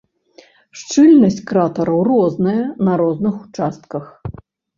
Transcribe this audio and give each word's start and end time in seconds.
Шчыльнасць 0.79 1.37
кратараў 1.51 1.99
розная 2.11 2.57
на 2.89 2.97
розных 3.03 3.35
участках. 3.47 4.03